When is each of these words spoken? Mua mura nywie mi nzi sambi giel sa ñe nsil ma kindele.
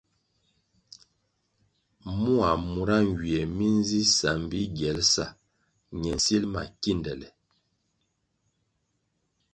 Mua 2.21 2.51
mura 2.71 2.97
nywie 3.07 3.39
mi 3.55 3.67
nzi 3.77 4.01
sambi 4.17 4.59
giel 4.77 4.99
sa 5.13 5.25
ñe 5.99 6.11
nsil 6.17 6.43
ma 6.53 6.61
kindele. 6.81 7.27